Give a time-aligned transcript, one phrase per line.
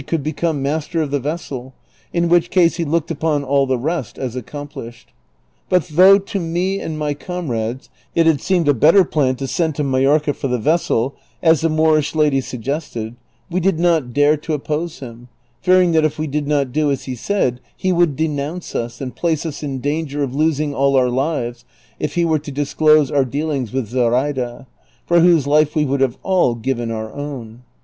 [0.07, 1.75] could become master of the vessel,
[2.11, 5.13] in which case he looked upon all the rest as accomplished.
[5.69, 9.75] But though to me and my comrades it had seemed a better plan to send
[9.75, 13.15] to Majorca for the vessel, as the Moorish lady suggested,
[13.47, 15.27] we did not dare to oppose him,
[15.61, 19.15] fearing that if we did not do as he said he would denounce us, and
[19.15, 21.63] place us in danger of losing all our lives
[21.99, 24.65] if he were to disclose our dealings with Zoraida,
[25.05, 27.61] for whose life we would have all ^iven our own.